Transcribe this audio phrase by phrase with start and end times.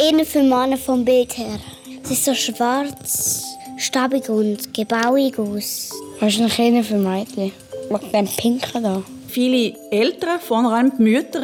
[0.00, 1.58] Eher für Männer vom Bild her.
[2.04, 3.42] Es ist so schwarz,
[3.78, 5.90] stabig und gebauig aus.
[6.20, 7.50] Wahrscheinlich eher für Mädchen.
[7.90, 9.02] Wegen dem Pinken da.
[9.26, 11.42] Viele Eltern, vor allem die Mütter,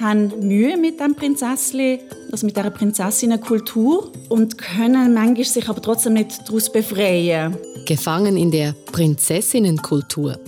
[0.00, 1.98] haben Mühe mit dem Prinzesschen,
[2.30, 7.56] also mit dieser Prinzessinnenkultur und können manchmal sich aber trotzdem nicht daraus befreien.
[7.86, 10.38] Gefangen in der Prinzessinnenkultur.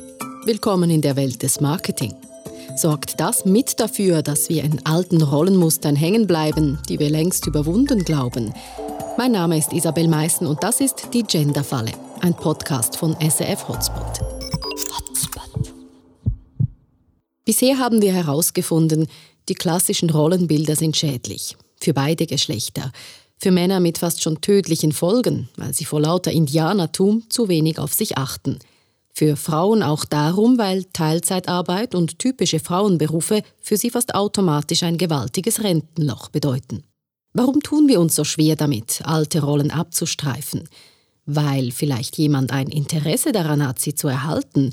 [0.45, 2.15] Willkommen in der Welt des Marketing.
[2.79, 8.05] Sorgt das mit dafür, dass wir in alten Rollenmustern hängen bleiben, die wir längst überwunden
[8.05, 8.55] glauben?
[9.17, 14.21] Mein Name ist Isabel Meissen und das ist die Genderfalle, ein Podcast von SRF Hotspot.
[14.97, 15.75] Hotspot.
[17.45, 19.09] Bisher haben wir herausgefunden,
[19.49, 21.57] die klassischen Rollenbilder sind schädlich.
[21.81, 22.93] Für beide Geschlechter.
[23.39, 27.93] Für Männer mit fast schon tödlichen Folgen, weil sie vor lauter Indianertum zu wenig auf
[27.93, 28.61] sich achten.
[29.19, 35.65] Für Frauen auch darum, weil Teilzeitarbeit und typische Frauenberufe für sie fast automatisch ein gewaltiges
[35.65, 36.85] Rentenloch bedeuten.
[37.33, 40.69] Warum tun wir uns so schwer damit, alte Rollen abzustreifen?
[41.27, 44.73] Weil vielleicht jemand ein Interesse daran hat, sie zu erhalten,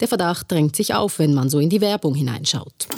[0.00, 2.88] der Verdacht drängt sich auf, wenn man so in die Werbung hineinschaut.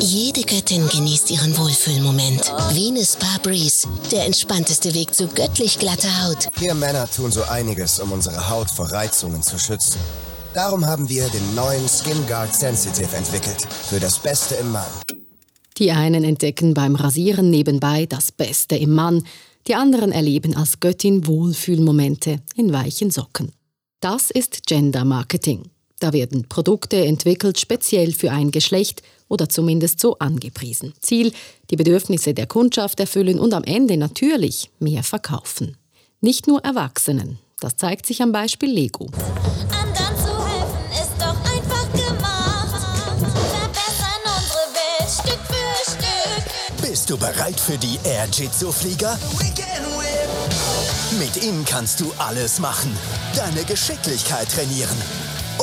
[0.00, 2.52] Jede Göttin genießt ihren Wohlfühlmoment.
[2.72, 6.48] Venus Spa Breeze, der entspannteste Weg zu göttlich glatter Haut.
[6.58, 10.00] Wir Männer tun so einiges, um unsere Haut vor Reizungen zu schützen.
[10.54, 13.66] Darum haben wir den neuen Skin Guard Sensitive entwickelt.
[13.88, 14.90] Für das Beste im Mann.
[15.78, 19.24] Die einen entdecken beim Rasieren nebenbei das Beste im Mann,
[19.66, 23.52] die anderen erleben als Göttin Wohlfühlmomente in weichen Socken.
[24.00, 25.70] Das ist Gender Marketing.
[26.02, 30.94] Da werden Produkte entwickelt speziell für ein Geschlecht oder zumindest so angepriesen.
[30.98, 31.32] Ziel,
[31.70, 35.76] die Bedürfnisse der Kundschaft erfüllen und am Ende natürlich mehr verkaufen.
[36.20, 37.38] Nicht nur Erwachsenen.
[37.60, 39.06] Das zeigt sich am Beispiel Lego.
[39.70, 42.82] Anderen zu helfen ist doch einfach gemacht.
[43.20, 46.90] Verbessern unsere Welt Stück für Stück.
[46.90, 49.16] Bist du bereit für die Air Jitsu Flieger?
[51.20, 52.90] Mit ihnen kannst du alles machen.
[53.36, 54.98] Deine Geschicklichkeit trainieren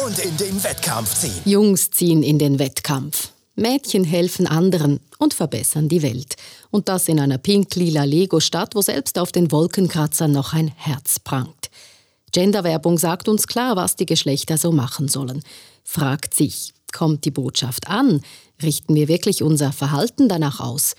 [0.09, 1.41] und in den Wettkampf ziehen.
[1.45, 3.29] Jungs ziehen in den Wettkampf.
[3.55, 6.35] Mädchen helfen anderen und verbessern die Welt.
[6.71, 11.69] Und das in einer pink-lila Lego-Stadt, wo selbst auf den Wolkenkratzern noch ein Herz prangt.
[12.31, 15.43] Genderwerbung sagt uns klar, was die Geschlechter so machen sollen.
[15.83, 18.21] Fragt sich, kommt die Botschaft an?
[18.63, 20.95] Richten wir wirklich unser Verhalten danach aus?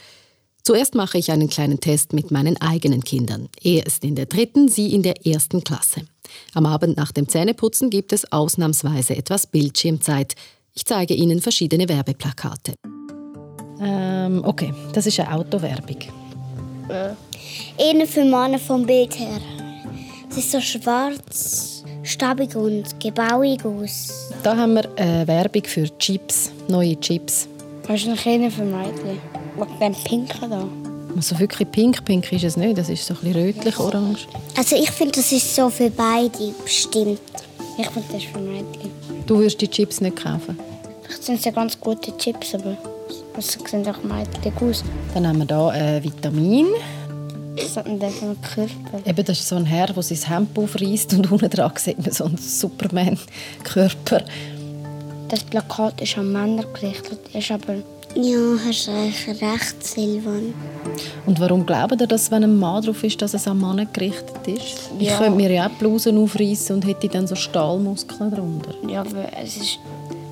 [0.71, 3.49] Zuerst mache ich einen kleinen Test mit meinen eigenen Kindern.
[3.61, 6.03] Er ist in der dritten, sie in der ersten Klasse.
[6.55, 10.37] Am Abend nach dem Zähneputzen gibt es ausnahmsweise etwas Bildschirmzeit.
[10.73, 12.75] Ich zeige Ihnen verschiedene Werbeplakate.
[13.81, 15.97] Ähm, okay, das ist eine Autowerbung.
[16.89, 17.15] Äh,
[17.77, 19.41] eher für Männer vom Bild her.
[20.31, 24.31] Es ist so schwarz, stabig und gebauig aus.
[24.45, 27.49] Da haben wir eine Werbung für Chips, neue Chips.
[27.89, 29.40] Wahrscheinlich eher für Mädchen.
[29.61, 30.69] Wegen dem Pinken da.
[31.17, 34.27] Also wirklich pink, pink ist es nicht, das ist so ein bisschen rötlich-orange.
[34.57, 37.21] Also ich finde, das ist so für beide bestimmt.
[37.77, 38.41] Ich finde, das ist für.
[39.27, 40.59] Du würdest die Chips nicht kaufen?
[41.03, 42.77] Vielleicht sind ja ganz gute Chips, aber
[43.37, 44.85] es sehen auch Mädchen aus.
[45.15, 46.67] Dann haben wir hier ein Vitamin.
[47.57, 49.09] Was hat denn der für einen Körper?
[49.09, 52.13] Eben, das ist so ein Herr, der sein Hemd aufreißt und unten dran sieht man
[52.13, 54.25] so einen Superman-Körper.
[55.29, 57.77] Das Plakat ist an Männer gerichtet, ist aber
[58.15, 60.53] Ja, hast eigentlich recht, Silvan.
[61.27, 64.47] Und warum glaubt ihr, dass wenn ein Mann drauf ist, dass es an Mann gerichtet
[64.47, 64.91] ist?
[64.99, 65.19] Ich Ja.
[65.19, 68.75] könnte mir ja auch die Blusen aufreißen und hätte dann so Stahlmuskeln drunter.
[68.89, 69.79] ja, aber es ist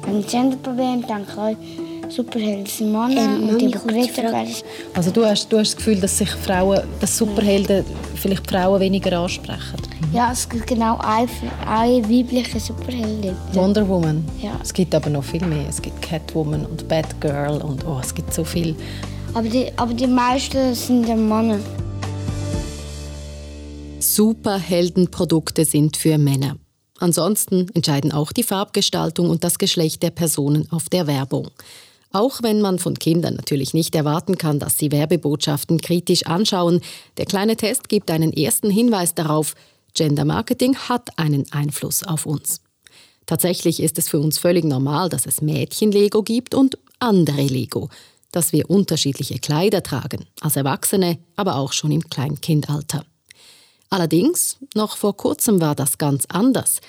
[0.07, 4.17] ein Genderproblem, denke ich, Superhelden sind Männer Ähm, und Frage.
[4.17, 4.47] werden.
[4.95, 7.85] Also du hast, du hast das Gefühl, dass sich Frauen, dass Superhelden
[8.17, 9.77] vielleicht Frauen weniger ansprechen.
[10.13, 11.29] Ja, es gibt genau eine,
[11.67, 13.37] eine weibliche Superheldin.
[13.53, 14.25] Wonder Woman.
[14.41, 14.59] Ja.
[14.63, 15.69] Es gibt aber noch viel mehr.
[15.69, 18.75] Es gibt Catwoman und Batgirl und oh, es gibt so viel.
[19.35, 21.59] Aber die, aber die meisten sind ja Männer.
[24.01, 26.57] Superheldenprodukte sind für Männer.
[26.99, 31.51] Ansonsten entscheiden auch die Farbgestaltung und das Geschlecht der Personen auf der Werbung.
[32.13, 36.81] Auch wenn man von Kindern natürlich nicht erwarten kann, dass sie Werbebotschaften kritisch anschauen,
[37.19, 39.55] der kleine Test gibt einen ersten Hinweis darauf,
[39.99, 42.61] Gender Marketing hat einen Einfluss auf uns.
[43.27, 47.89] Tatsächlich ist es für uns völlig normal, dass es Mädchen-Lego gibt und andere Lego,
[48.31, 53.05] dass wir unterschiedliche Kleider tragen, als Erwachsene, aber auch schon im Kleinkindalter.
[53.91, 56.81] Allerdings, noch vor kurzem war das ganz anders.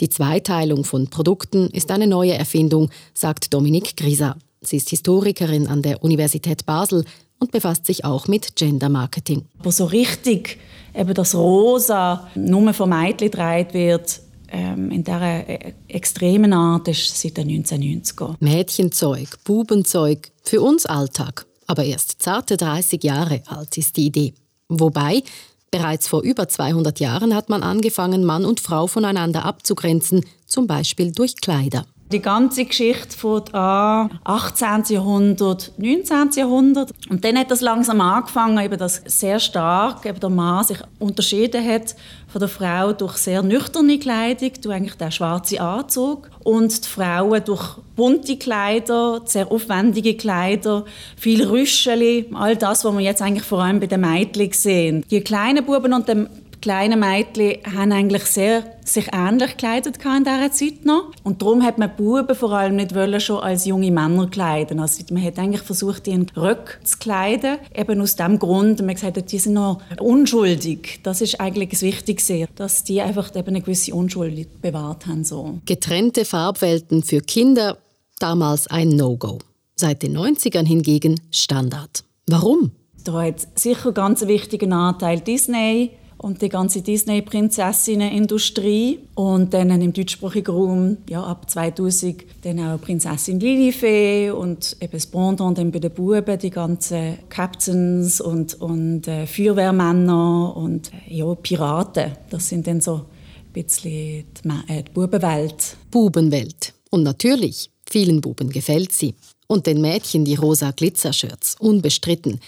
[0.00, 4.36] Die Zweiteilung von Produkten ist eine neue Erfindung, sagt Dominique Grisa.
[4.60, 7.06] Sie ist Historikerin an der Universität Basel
[7.38, 9.44] und befasst sich auch mit Gender Marketing.
[9.58, 10.58] Aber so richtig
[10.94, 14.20] eben das Rosa nur von Mädchen getragen wird,
[14.50, 18.34] ähm, in dieser äh, extremen Art, ist seit den 1990er.
[18.40, 21.46] Mädchenzeug, Bubenzeug, für uns Alltag.
[21.66, 24.34] Aber erst zarte 30 Jahre alt ist die Idee.
[24.68, 25.22] Wobei,
[25.70, 31.12] bereits vor über 200 Jahren hat man angefangen, Mann und Frau voneinander abzugrenzen, zum Beispiel
[31.12, 31.84] durch Kleider.
[32.10, 34.84] Die ganze Geschichte fängt an 18.
[34.88, 36.30] Jahrhundert, 19.
[36.36, 36.90] Jahrhundert.
[37.10, 41.62] Und dann hat das langsam angefangen, eben, dass sehr stark eben der Mann sich unterschieden
[41.62, 41.94] hat
[42.28, 46.30] von der Frau durch sehr nüchterne Kleidung, durch eigentlich den schwarzen Anzug.
[46.44, 53.00] Und die Frauen durch bunte Kleider, sehr aufwendige Kleider, viel Rüscheli, all das, was wir
[53.00, 55.04] jetzt eigentlich vor allem bei den Mädchen sehen.
[55.10, 56.28] Die kleinen Buben und den
[56.60, 61.12] kleine Mädchen haben eigentlich sehr sich ähnlich gekleidet in dieser Zeit noch.
[61.22, 64.80] Und darum hat man Buben vor allem nicht wollen, schon als junge Männer kleiden.
[64.80, 67.58] Also man hat eigentlich versucht, die in Röcke zu kleiden.
[67.74, 71.00] Eben aus dem Grund, man gesagt hat, die sind noch unschuldig.
[71.02, 75.24] Das ist eigentlich das Wichtigste, dass die einfach eben eine gewisse Unschuld bewahrt haben.
[75.24, 75.58] So.
[75.66, 77.78] Getrennte Farbwelten für Kinder,
[78.18, 79.38] damals ein No-Go.
[79.76, 82.04] Seit den 90ern hingegen Standard.
[82.26, 82.72] Warum?
[83.04, 88.98] Da hat sicher ganz einen wichtigen Anteil Disney und die ganze Disney-Prinzessinnen-Industrie.
[89.14, 95.06] Und dann im deutschsprachigen Raum, ja, ab 2000, dann auch Prinzessin Lilifee und eben das
[95.06, 101.32] Pendant dann bei den Buben, die ganzen Captains und, und äh, Feuerwehrmänner und äh, ja,
[101.34, 102.12] Piraten.
[102.30, 103.04] Das sind dann so ein
[103.52, 105.76] bisschen die, äh, die Bubenwelt.
[105.90, 106.74] Bubenwelt.
[106.90, 109.14] Und natürlich, vielen Buben gefällt sie.
[109.46, 112.40] Und den Mädchen die rosa Glitzershirts, unbestritten.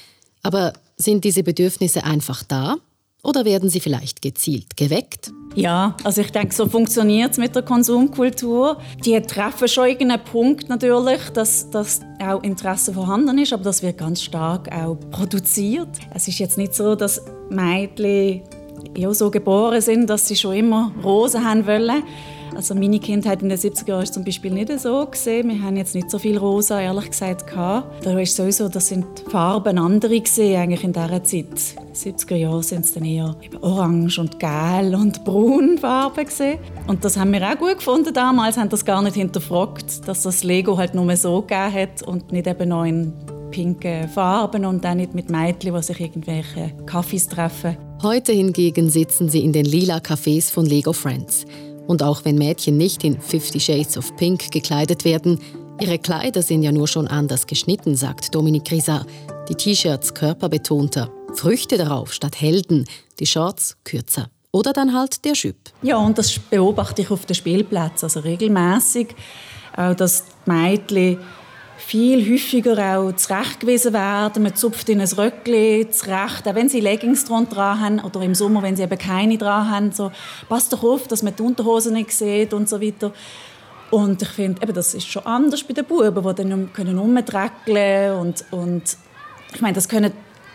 [0.43, 2.77] Aber sind diese Bedürfnisse einfach da?
[3.23, 5.31] Oder werden sie vielleicht gezielt geweckt?
[5.55, 8.79] Ja, also ich denke, so funktioniert es mit der Konsumkultur.
[9.05, 13.99] Die treffen schon irgendeinen Punkt natürlich, dass, dass auch Interesse vorhanden ist, aber das wird
[13.99, 15.89] ganz stark auch produziert.
[16.15, 17.21] Es ist jetzt nicht so, dass
[17.51, 18.43] Mädchen
[18.97, 22.03] ja, so geboren sind, dass sie schon immer Rosen haben wollen.
[22.55, 25.07] Also meine Kindheit in den 70er Jahren war zum Beispiel nicht so.
[25.07, 25.49] Gewesen.
[25.49, 28.05] Wir haben jetzt nicht so viel rosa, ehrlich gesagt, gehabt.
[28.05, 31.31] Da ist sowieso, das sind die Farben andere gewesen, eigentlich in dieser Zeit.
[31.33, 36.59] In den 70er Jahren sind es dann eher orange und gelb und braun Farben gewesen.
[36.87, 40.45] Und das haben wir auch gut gefunden damals, haben das gar nicht hinterfragt, dass das
[40.45, 43.13] Lego halt nur so gegeben hat und nicht eben noch in
[43.51, 47.77] pinken Farben und dann nicht mit Mädchen, die sich irgendwelche Kaffees treffen.
[48.03, 51.45] Heute hingegen sitzen sie in den lila Cafés von Lego Friends.
[51.91, 55.41] Und auch wenn Mädchen nicht in Fifty Shades of Pink gekleidet werden,
[55.81, 59.05] ihre Kleider sind ja nur schon anders geschnitten, sagt Dominique Risa.
[59.49, 62.85] Die T-Shirts körperbetonter, Früchte darauf statt Helden,
[63.19, 64.31] die Shorts kürzer.
[64.53, 65.57] Oder dann halt der Schüpp.
[65.83, 69.09] Ja, und das beobachte ich auf den Spielplätzen, also regelmäßig,
[69.75, 71.19] dass die Mädchen
[71.91, 74.45] viel häufiger auch zurechtgewiesen werden.
[74.45, 78.63] Man zupft in ein Röckchen zurecht, auch wenn sie Leggings dran haben oder im Sommer,
[78.63, 79.91] wenn sie eben keine dran haben.
[79.91, 80.13] So,
[80.49, 83.13] passt doch auf, dass man die Unterhose nicht sieht und so weiter.
[83.91, 88.15] Und ich finde, eben, das ist schon anders bei den Buben, die dann können rumdreckeln
[88.21, 88.97] und, und
[89.53, 90.13] ich meine, das können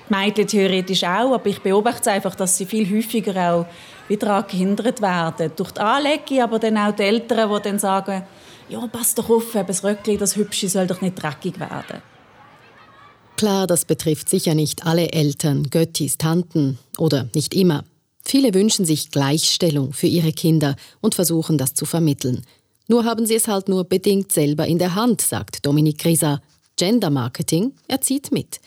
[0.10, 3.66] die Mädchen theoretisch auch, aber ich beobachte einfach, dass sie viel häufiger auch
[4.08, 5.52] wieder gehindert werden.
[5.56, 8.24] Durch die Anlegung, aber dann auch die Eltern, die dann sagen,
[8.70, 12.02] ja, pass doch auf, das Röckli, das Hübsche soll doch nicht dreckig werden.
[13.38, 17.84] Klar, das betrifft sicher nicht alle Eltern, Göttis, Tanten oder nicht immer.
[18.24, 22.42] Viele wünschen sich Gleichstellung für ihre Kinder und versuchen das zu vermitteln.
[22.88, 26.42] Nur haben sie es halt nur bedingt selber in der Hand, sagt Dominik Grisa.
[26.78, 28.60] Gender Marketing, er zieht mit.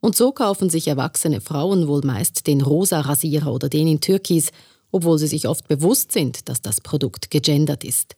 [0.00, 4.50] Und so kaufen sich erwachsene Frauen wohl meist den rosa Rasierer oder den in Türkis,
[4.92, 8.14] obwohl sie sich oft bewusst sind, dass das Produkt gegendert ist.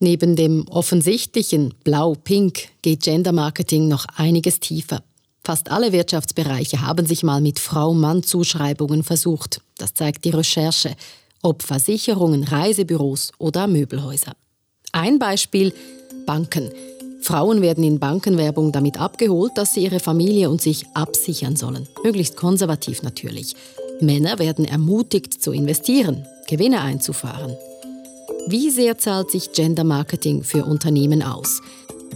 [0.00, 5.02] Neben dem offensichtlichen Blau-Pink geht Gender Marketing noch einiges tiefer.
[5.44, 9.60] Fast alle Wirtschaftsbereiche haben sich mal mit Frau-Mann-Zuschreibungen versucht.
[9.76, 10.94] Das zeigt die Recherche.
[11.42, 14.32] Ob Versicherungen, Reisebüros oder Möbelhäuser.
[14.92, 15.72] Ein Beispiel
[16.26, 16.70] Banken.
[17.20, 21.88] Frauen werden in Bankenwerbung damit abgeholt, dass sie ihre Familie und sich absichern sollen.
[22.02, 23.54] Möglichst konservativ natürlich.
[24.02, 27.56] Männer werden ermutigt zu investieren, Gewinne einzufahren.
[28.48, 31.60] Wie sehr zahlt sich Gender Marketing für Unternehmen aus?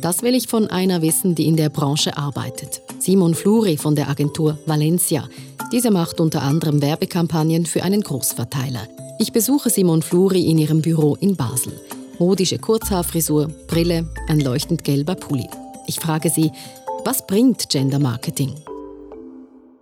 [0.01, 2.83] Das will ich von einer wissen, die in der Branche arbeitet.
[2.99, 5.29] Simon Fluri von der Agentur Valencia.
[5.73, 8.87] Diese macht unter anderem Werbekampagnen für einen Großverteiler.
[9.19, 11.73] Ich besuche Simon Fluri in ihrem Büro in Basel.
[12.19, 15.49] Modische Kurzhaarfrisur, Brille, ein leuchtend gelber Pulli.
[15.87, 16.51] Ich frage sie,
[17.05, 18.55] was bringt Gender Marketing?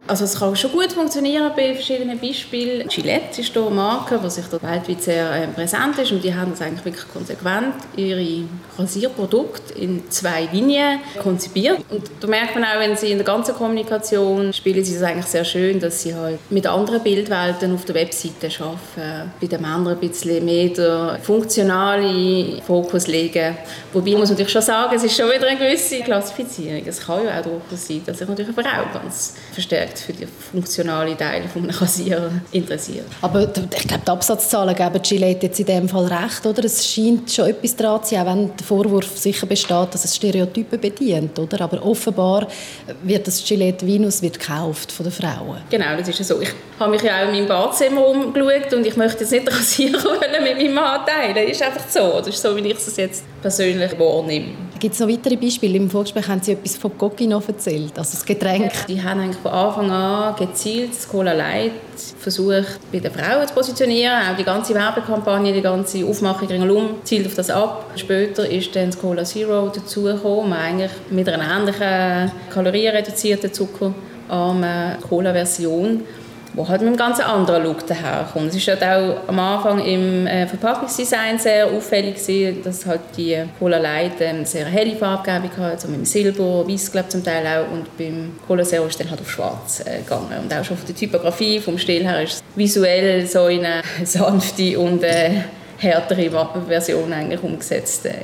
[0.07, 2.87] Also es kann schon gut funktionieren bei verschiedenen Beispielen.
[2.89, 6.51] Gillette ist hier eine Marke, die sich weltweit sehr äh, präsent ist und die haben
[6.51, 8.45] das eigentlich wirklich konsequent ihre
[8.79, 11.79] Rasierprodukte in zwei Linien konzipiert.
[11.89, 15.25] Und da merkt man auch, wenn sie in der ganzen Kommunikation spielen sie das eigentlich
[15.25, 19.33] sehr schön, dass sie halt mit anderen Bildwelten auf der Webseite arbeiten.
[19.41, 23.57] Bei den Männern ein bisschen mehr den funktionalen Fokus legen.
[23.95, 26.83] Wobei muss man natürlich schon sagen, es ist schon wieder eine gewisse Klassifizierung.
[26.87, 30.27] Es kann ja auch durchaus sein, dass sich natürlich eine Frau ganz verstärkt für die
[30.27, 33.07] funktionalen Teile von einem Rasierer interessiert.
[33.21, 36.65] Aber ich glaube, die Absatzzahlen geben Gillette jetzt in dem Fall recht, oder?
[36.65, 40.17] Es scheint schon etwas dran zu sein, auch wenn der Vorwurf sicher besteht, dass es
[40.17, 41.61] Stereotypen bedient, oder?
[41.63, 42.47] Aber offenbar
[43.03, 45.59] wird das Gillette Venus wird gekauft von den Frauen.
[45.71, 46.41] Genau, das ist ja so.
[46.41, 49.55] Ich habe mich ja auch in meinem Badzimmer umgeschaut und ich möchte jetzt nicht den
[49.55, 51.35] Rasierer mit meinem Mann teilen.
[51.35, 52.19] Das ist einfach so.
[52.19, 54.49] Das ist so, wie ich es jetzt persönlich wahrnehme.
[54.85, 55.79] Gibt es noch weitere Beispiele?
[55.79, 56.93] Im Vorgespräch haben Sie etwas von
[57.27, 58.71] noch erzählt, also das Getränk.
[58.87, 61.73] Die haben eigentlich von Anfang an gezielt das Cola Light
[62.19, 64.13] versucht bei den Frauen zu positionieren.
[64.31, 67.93] Auch die ganze Werbekampagne, die ganze Aufmachung ringsherum zielt auf das ab.
[67.97, 76.03] Später ist dann das Cola Zero dazugekommen, eigentlich mit einer ähnlichen kalorienreduzierten zuckerarmen Cola-Version
[76.55, 78.49] wo halt mit einem ganz anderen Look daherkommt.
[78.49, 83.37] Es ist halt auch am Anfang im äh, Verpackungsdesign sehr auffällig gewesen, dass halt die
[83.59, 87.45] Cola Light eine sehr helle Farbgebung hat, so mit dem Silber, Weiß glaube zum Teil
[87.47, 87.73] auch.
[87.73, 90.33] Und beim Cola Zero ist dann halt auf Schwarz äh, gegangen.
[90.43, 93.83] Und auch schon von der Typografie, vom Stil her ist es visuell so in eine
[94.05, 95.31] sanfte und äh,
[95.85, 96.31] härtere
[96.67, 98.17] Version eigentlich umgesetzt äh,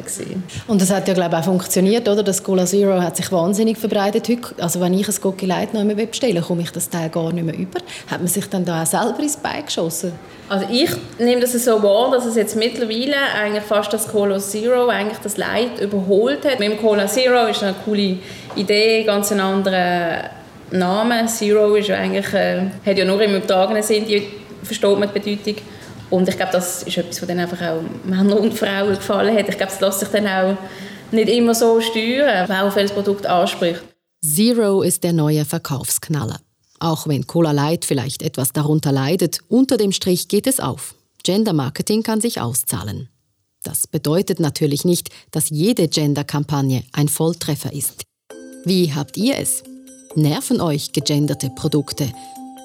[0.66, 2.22] Und das hat ja glaube ich auch funktioniert, oder?
[2.22, 4.62] Das Cola Zero hat sich wahnsinnig verbreitet heute.
[4.62, 7.44] Also wenn ich ein Cocky Light noch einmal bestelle, komme ich das Teil gar nicht
[7.44, 7.80] mehr über.
[8.10, 10.12] Hat man sich dann da auch selber ins Bein geschossen?
[10.48, 14.88] Also ich nehme das so wahr, dass es jetzt mittlerweile eigentlich fast das Cola Zero
[14.88, 16.58] eigentlich das Light überholt hat.
[16.58, 18.16] Mit dem Cola Zero ist eine coole
[18.56, 20.30] Idee, ganz ein anderer
[20.72, 21.26] Name.
[21.26, 24.26] Zero ist ja eigentlich, äh, hat ja nur im übertragenen Sinn die
[24.62, 25.62] versteht man die Bedeutung
[26.10, 29.48] und ich glaube, das ist etwas, was dann einfach auch Männern und Frauen gefallen hat.
[29.48, 30.56] Ich glaube, das lässt sich dann auch
[31.12, 33.82] nicht immer so steuern, wer auf welches Produkt anspricht.
[34.22, 36.38] Zero ist der neue Verkaufsknaller.
[36.78, 40.94] Auch wenn Cola Light vielleicht etwas darunter leidet, unter dem Strich geht es auf.
[41.22, 43.08] Gender Marketing kann sich auszahlen.
[43.62, 48.04] Das bedeutet natürlich nicht, dass jede Gender-Kampagne ein Volltreffer ist.
[48.64, 49.62] Wie habt ihr es?
[50.14, 52.10] Nerven euch gegenderte Produkte?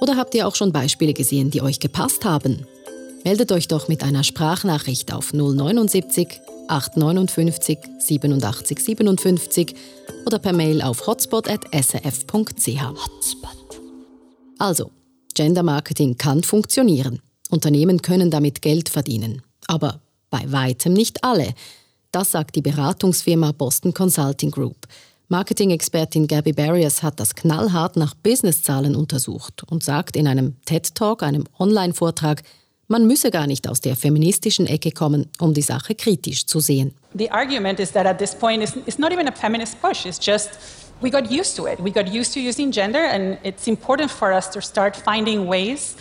[0.02, 2.66] Oder habt ihr auch schon Beispiele gesehen, die euch gepasst haben?
[3.26, 9.76] Meldet euch doch mit einer Sprachnachricht auf 079 859 87 57
[10.28, 12.82] oder per Mail auf hotspot.srf.ch.
[12.84, 13.82] Hotspot.
[14.60, 14.92] Also,
[15.34, 17.20] Gender Marketing kann funktionieren.
[17.50, 19.42] Unternehmen können damit Geld verdienen.
[19.66, 21.56] Aber bei weitem nicht alle.
[22.12, 24.86] Das sagt die Beratungsfirma Boston Consulting Group.
[25.30, 31.46] Marketing-Expertin Gabby Barriers hat das knallhart nach Businesszahlen untersucht und sagt in einem TED-Talk, einem
[31.58, 32.44] Online-Vortrag,
[32.88, 36.94] man müsse gar nicht aus der feministischen Ecke kommen, um die Sache kritisch zu sehen.
[37.18, 40.20] The argument is that at this point it's, it's not even a feminist push, it's
[40.24, 40.52] just
[41.02, 41.80] we got used to it.
[41.80, 45.96] We got used to using gender and it's important for us to start finding ways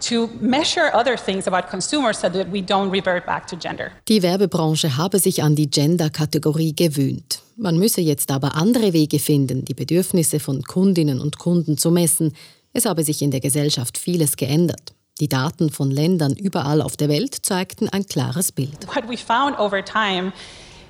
[0.00, 3.92] to measure other things about consumers so that we don't revert back to gender.
[4.08, 7.42] Die Werbebranche habe sich an die Gender-Kategorie gewöhnt.
[7.56, 12.32] Man müsse jetzt aber andere Wege finden, die Bedürfnisse von Kundinnen und Kunden zu messen.
[12.72, 14.94] Es habe sich in der Gesellschaft vieles geändert.
[15.20, 18.86] Die Daten von Ländern überall auf der Welt zeigten ein klares Bild.
[18.94, 20.32] What we found over time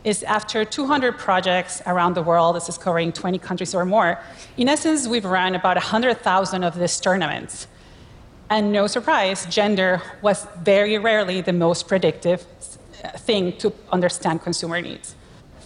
[0.04, 4.18] is after 200 projects around the world, this is covering 20 countries or more,
[4.56, 7.66] in essence, we've run about 100,000 of these tournaments.
[8.48, 12.46] And no surprise, gender was very rarely the most predictive
[13.18, 15.16] thing to understand consumer needs.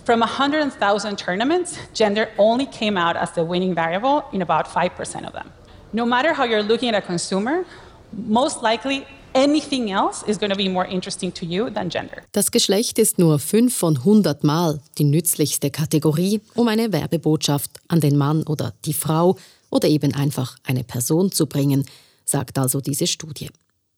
[0.05, 5.33] From 100,000 tournaments, gender only came out as the winning variable in about 5% of
[5.35, 5.53] them.
[5.93, 7.65] No matter how you're looking at a consumer,
[8.27, 9.05] most likely
[9.35, 12.23] anything else is going to be more interesting to you than gender.
[12.33, 18.01] Das Geschlecht ist nur 5 von 100 Mal die nützlichste Kategorie, um eine Werbebotschaft an
[18.01, 19.37] den Mann oder die Frau
[19.71, 21.85] oder eben einfach eine Person zu bringen,
[22.25, 23.51] sagt also diese Studie.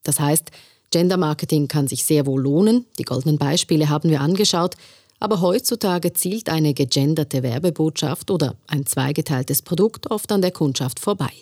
[0.02, 0.50] Das heißt,
[0.90, 4.76] Gender Marketing kann sich sehr wohl lohnen, die goldenen Beispiele haben wir angeschaut,
[5.18, 11.32] aber heutzutage zielt eine gegenderte Werbebotschaft oder ein zweigeteiltes Produkt oft an der Kundschaft vorbei.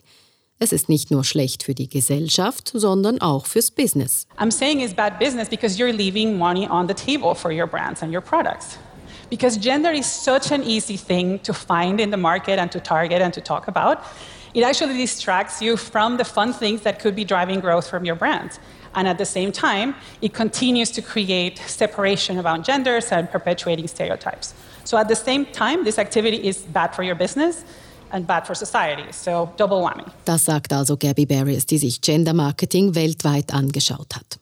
[0.60, 4.26] Es ist nicht nur schlecht für die Gesellschaft, sondern auch fürs Business.
[4.38, 8.02] I'm saying it's bad business because you're leaving money on the table for your brands
[8.02, 8.78] and your products.
[9.30, 13.20] Because gender is such an easy thing to find in the market and to target
[13.20, 13.98] and to talk about.
[14.54, 18.14] It actually distracts you from the fun things that could be driving growth from your
[18.14, 18.60] brands.
[18.94, 24.54] And at the same time, it continues to create separation around genders and perpetuating stereotypes.
[24.84, 27.64] So at the same time, this activity is bad for your business
[28.14, 29.04] and bad for society.
[29.10, 30.04] So double whammy.
[30.24, 34.38] Das sagt also Gabby Barriers, die sich Gender Marketing weltweit angeschaut hat.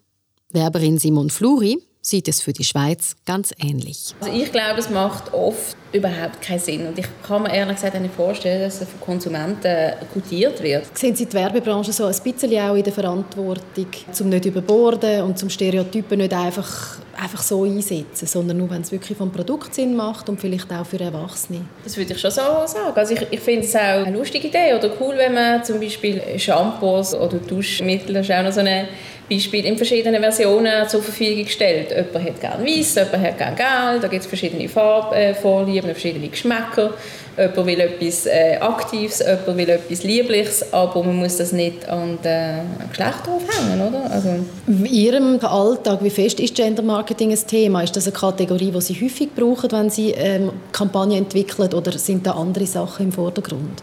[0.51, 4.15] Werberin Simon Fluri sieht es für die Schweiz ganz ähnlich.
[4.21, 6.87] Also ich glaube, es macht oft überhaupt keinen Sinn.
[6.87, 10.87] Und ich kann mir ehrlich gesagt nicht vorstellen, dass es für Konsumenten gutiert wird.
[10.97, 13.87] Sehen Sie die Werbebranche so ein bisschen auch in der Verantwortung,
[14.21, 18.91] um nicht überborden und zum Stereotypen nicht einfach, einfach so einsetzen, sondern nur, wenn es
[18.91, 21.61] wirklich vom Produkt Sinn macht und vielleicht auch für Erwachsene?
[21.85, 22.93] Das würde ich schon so sagen.
[22.95, 26.23] Also ich, ich finde es auch eine lustige Idee oder cool, wenn man zum Beispiel
[26.39, 28.89] Shampoos oder Duschmittel, das ist auch noch so eine
[29.33, 31.91] Beispiel in verschiedenen Versionen zur Verfügung gestellt.
[31.91, 36.95] Jemand hat gerne weiß, jemand hat gerne gelb, da gibt es verschiedene Farbvorlieben, verschiedene Geschmäcker.
[37.37, 42.19] Jemand will etwas äh, Aktives, jemand will etwas Liebliches, aber man muss das nicht an
[42.23, 42.61] den
[42.91, 44.11] Geschlecht aufhängen, oder?
[44.11, 44.29] Also
[44.67, 47.83] In Ihrem Alltag, wie fest ist Gender Marketing ein Thema?
[47.83, 52.27] Ist das eine Kategorie, die Sie häufig brauchen, wenn Sie ähm, Kampagnen entwickeln oder sind
[52.27, 53.83] da andere Sachen im Vordergrund?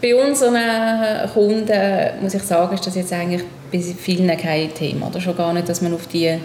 [0.00, 3.42] Bei unseren Kunden, muss ich sagen, ist das jetzt eigentlich
[3.72, 5.08] bei vielen kein Thema.
[5.08, 6.38] Oder schon gar nicht, dass man auf die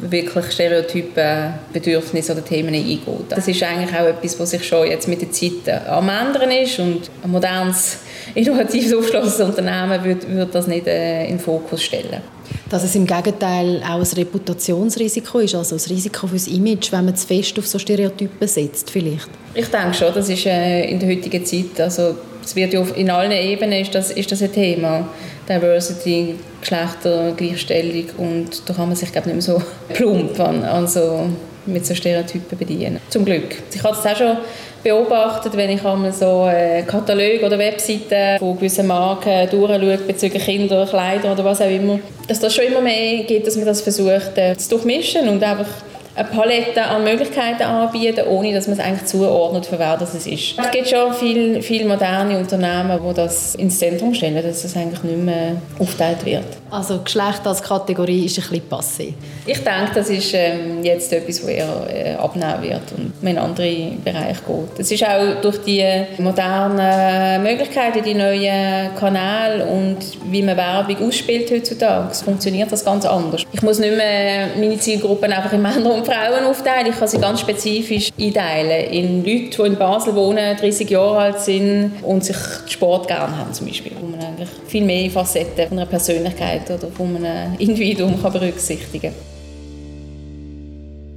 [0.00, 3.06] wirklich stereotypen Bedürfnisse oder Themen eingeht.
[3.28, 6.78] Das ist eigentlich auch etwas, was sich schon jetzt mit der Zeit am ändern ist
[6.78, 7.98] und ein modernes,
[8.34, 12.22] innovatives, aufgeschlossenes Unternehmen würde, würde das nicht äh, in den Fokus stellen.
[12.68, 17.16] Dass es im Gegenteil auch ein Reputationsrisiko ist, also ein Risiko fürs Image, wenn man
[17.16, 19.28] zu fest auf so Stereotypen setzt vielleicht?
[19.54, 22.96] Ich denke schon, das ist äh, in der heutigen Zeit, also es wird ja auf,
[22.96, 25.08] in allen Ebenen ist das, ist das ein Thema.
[25.48, 29.62] Diversity, Geschlechtergleichstellung und da kann man sich glaube nicht mehr so
[29.94, 31.26] plump an, also
[31.66, 33.00] mit so Stereotypen bedienen.
[33.08, 33.56] Zum Glück.
[33.72, 34.36] Ich habe es auch schon
[34.82, 40.86] beobachtet, wenn ich einmal so äh, Kataloge oder Webseiten von gewissen Marken durchschaue bezüglich Kinder,
[40.86, 41.98] Kleider oder was auch immer,
[42.28, 45.66] dass das schon immer mehr geht, dass man das versucht äh, zu durchmischen und einfach
[46.16, 50.28] eine Palette an Möglichkeiten anbieten, ohne dass man es eigentlich zuordnet, für wer das ist.
[50.28, 55.02] Es gibt schon viele viel moderne Unternehmen, die das ins Zentrum stellen, dass es eigentlich
[55.02, 56.44] nicht mehr aufgeteilt wird.
[56.70, 59.14] Also Geschlecht als Kategorie ist ein bisschen passé.
[59.46, 63.92] Ich denke, das ist ähm, jetzt etwas, das eher äh, abnehmen wird und in andere
[64.04, 64.78] Bereiche geht.
[64.80, 65.84] Es ist auch durch die
[66.18, 69.98] modernen Möglichkeiten, die neuen Kanäle und
[70.30, 73.42] wie man Werbung ausspielt heutzutage, funktioniert das ganz anders.
[73.52, 77.40] Ich muss nicht mehr meine Zielgruppen einfach in Männer Frauen aufteilen, ich kann sie ganz
[77.40, 83.08] spezifisch einteilen in Leute, die in Basel wohnen, 30 Jahre alt sind und sich Sport
[83.08, 87.16] gerne haben zum Beispiel, wo man eigentlich viel mehr Facetten von einer Persönlichkeit oder von
[87.16, 89.34] einem Individuum kann berücksichtigen kann.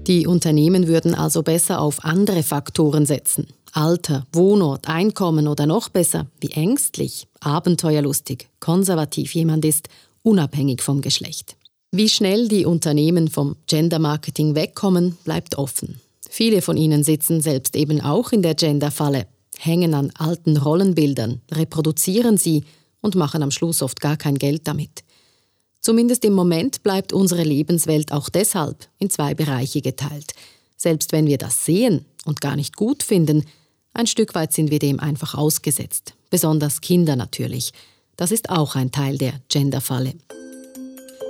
[0.08, 3.48] Die Unternehmen würden also besser auf andere Faktoren setzen.
[3.74, 9.90] Alter, Wohnort, Einkommen oder noch besser, wie ängstlich, abenteuerlustig, konservativ jemand ist,
[10.24, 11.58] unabhängig vom Geschlecht.
[11.92, 16.02] Wie schnell die Unternehmen vom Gender Marketing wegkommen, bleibt offen.
[16.30, 19.26] Viele von ihnen sitzen selbst eben auch in der Gender-Falle,
[19.58, 22.66] hängen an alten Rollenbildern, reproduzieren sie
[23.02, 25.06] und machen am Schluss oft gar kein Geld damit.
[25.80, 30.34] Zumindest im Moment bleibt unsere Lebenswelt auch deshalb in zwei Bereiche geteilt.
[30.76, 33.46] Selbst wenn wir das sehen und gar nicht gut finden,
[33.94, 36.16] ein Stück weit sind wir dem einfach ausgesetzt.
[36.30, 37.72] Besonders Kinder natürlich.
[38.18, 40.14] Das ist auch ein Teil der Genderfalle.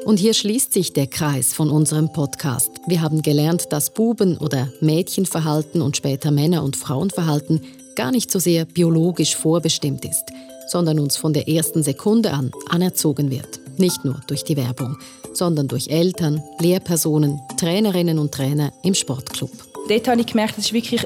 [0.08, 2.72] Und hier schließt sich der Kreis von unserem Podcast.
[2.88, 7.60] Wir haben gelernt, dass Buben- oder Mädchenverhalten und später Männer- und Frauenverhalten
[7.94, 10.24] gar nicht so sehr biologisch vorbestimmt ist,
[10.70, 13.60] sondern uns von der ersten Sekunde an anerzogen wird.
[13.78, 14.96] Nicht nur durch die Werbung,
[15.34, 19.52] sondern durch Eltern, Lehrpersonen, Trainerinnen und Trainer im Sportclub.
[19.90, 21.06] Dort habe ich gemerkt, dass wirklich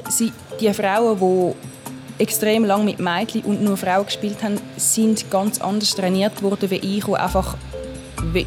[0.60, 5.92] die Frauen, die extrem lange mit Mädchen und nur Frauen gespielt haben, sind ganz anders
[5.96, 7.56] trainiert worden wie ich, die einfach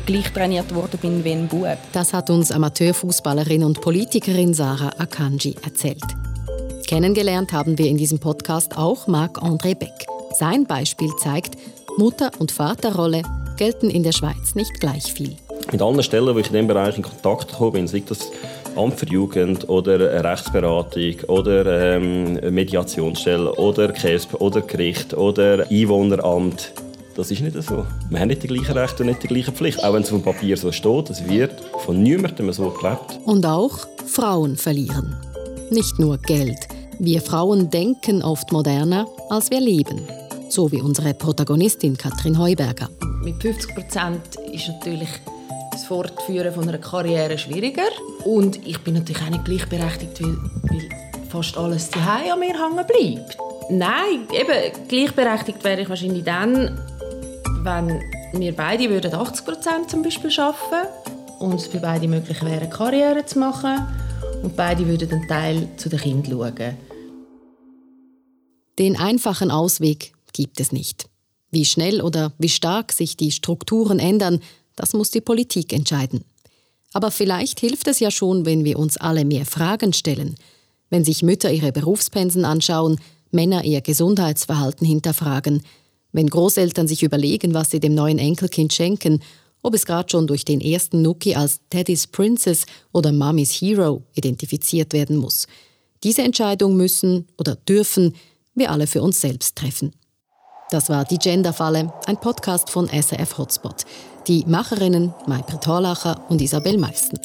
[0.05, 1.77] gleich trainiert worden bin wie ein Bub.
[1.93, 6.03] Das hat uns Amateurfußballerin und Politikerin Sarah Akanji erzählt.
[6.87, 10.05] Kennengelernt haben wir in diesem Podcast auch Marc-André Beck.
[10.37, 11.55] Sein Beispiel zeigt,
[11.97, 13.23] Mutter- und Vaterrolle
[13.57, 15.35] gelten in der Schweiz nicht gleich viel.
[15.71, 18.31] Mit allen Stellen, wo ich in diesem Bereich in Kontakt gekommen bin, sei das
[18.75, 26.73] Amt für Jugend oder Rechtsberatung oder ähm, Mediationsstelle oder KESP oder Gericht oder Einwohneramt,
[27.15, 27.85] das ist nicht so.
[28.09, 29.83] Wir haben nicht die gleichen Rechte und nicht die gleichen Pflichten.
[29.83, 33.19] Auch wenn es auf dem Papier so steht, es wird von niemandem so gelebt.
[33.25, 35.15] Und auch Frauen verlieren.
[35.71, 36.59] Nicht nur Geld.
[36.99, 40.01] Wir Frauen denken oft moderner, als wir leben.
[40.49, 42.89] So wie unsere Protagonistin Katrin Heuberger.
[43.23, 45.09] Mit 50 Prozent ist natürlich
[45.71, 47.87] das Fortführen von einer Karriere schwieriger.
[48.25, 50.89] Und ich bin natürlich auch nicht gleichberechtigt, weil, weil
[51.29, 53.37] fast alles zu Hause an mir hängen bleibt.
[53.69, 56.77] Nein, eben gleichberechtigt wäre ich wahrscheinlich dann,
[57.65, 58.01] wenn
[58.33, 60.87] wir beide würden 80 Prozent zum Beispiel arbeiten
[61.39, 63.85] und es für beide möglich wäre, Karriere zu machen
[64.43, 66.77] und beide würden einen Teil zu den Kindern schauen.
[68.77, 71.09] Den einfachen Ausweg gibt es nicht.
[71.49, 74.41] Wie schnell oder wie stark sich die Strukturen ändern,
[74.75, 76.23] das muss die Politik entscheiden.
[76.93, 80.35] Aber vielleicht hilft es ja schon, wenn wir uns alle mehr Fragen stellen.
[80.89, 82.99] Wenn sich Mütter ihre Berufspensen anschauen,
[83.31, 85.63] Männer ihr Gesundheitsverhalten hinterfragen,
[86.15, 89.19] wenn Großeltern sich überlegen, was sie dem neuen Enkelkind schenken,
[89.61, 94.93] ob es gerade schon durch den ersten Nuki als Teddy's Princess oder Mummy's Hero identifiziert
[94.93, 95.45] werden muss.
[96.03, 98.15] Diese Entscheidung müssen oder dürfen
[98.53, 99.91] wir alle für uns selbst treffen.
[100.71, 103.83] Das war die Genderfalle, ein Podcast von SRF Hotspot.
[104.27, 107.19] Die Macherinnen Maybrit Horlacher und Isabel Meisten.